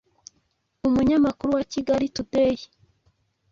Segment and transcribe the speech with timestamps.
[0.87, 2.57] umunyamakuru wa kigali today